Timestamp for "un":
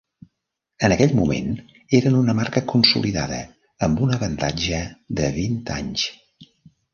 4.07-4.15